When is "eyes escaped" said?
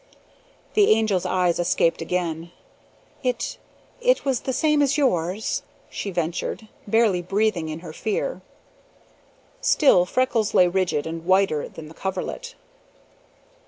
1.27-2.01